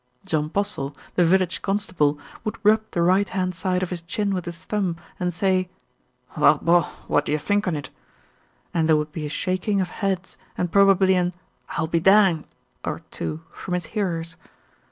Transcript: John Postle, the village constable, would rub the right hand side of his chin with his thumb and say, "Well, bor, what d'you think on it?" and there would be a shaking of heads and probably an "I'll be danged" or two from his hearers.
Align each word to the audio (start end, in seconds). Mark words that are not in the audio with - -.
John 0.25 0.49
Postle, 0.49 0.97
the 1.13 1.23
village 1.23 1.61
constable, 1.61 2.17
would 2.43 2.57
rub 2.63 2.81
the 2.89 3.03
right 3.03 3.29
hand 3.29 3.53
side 3.53 3.83
of 3.83 3.91
his 3.91 4.01
chin 4.01 4.33
with 4.33 4.45
his 4.45 4.63
thumb 4.63 4.95
and 5.19 5.31
say, 5.31 5.69
"Well, 6.35 6.57
bor, 6.57 6.85
what 7.07 7.25
d'you 7.27 7.37
think 7.37 7.67
on 7.67 7.75
it?" 7.75 7.91
and 8.73 8.89
there 8.89 8.97
would 8.97 9.11
be 9.11 9.27
a 9.27 9.29
shaking 9.29 9.79
of 9.79 9.91
heads 9.91 10.39
and 10.57 10.71
probably 10.71 11.13
an 11.13 11.35
"I'll 11.69 11.85
be 11.85 11.99
danged" 11.99 12.47
or 12.83 13.01
two 13.11 13.43
from 13.51 13.75
his 13.75 13.85
hearers. 13.93 14.37